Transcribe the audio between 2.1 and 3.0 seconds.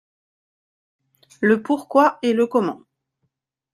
et le comment.